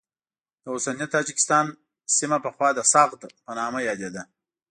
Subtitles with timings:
[0.63, 1.65] د اوسني تاجکستان
[2.17, 4.23] سیمه پخوا د سغد په نامه یادېده.